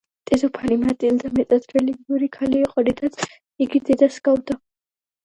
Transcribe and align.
დედოფალი 0.29 0.77
მატილდა 0.85 1.29
მეტად 1.39 1.67
რელიგიური 1.77 2.29
ქალი 2.37 2.63
იყო, 2.69 2.85
რითაც 2.89 3.21
იგი 3.67 3.83
დედას 3.91 4.19
ჰგავდა. 4.23 4.57